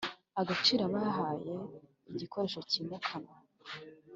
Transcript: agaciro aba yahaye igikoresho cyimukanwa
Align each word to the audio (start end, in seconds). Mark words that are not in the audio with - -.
agaciro 0.41 0.81
aba 0.87 0.97
yahaye 1.07 1.55
igikoresho 2.11 2.59
cyimukanwa 2.69 3.33